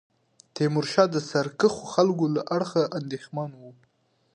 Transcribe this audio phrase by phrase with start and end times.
[0.53, 3.71] تیمورشاه د سرکښو خلکو له اړخه اندېښمن وو.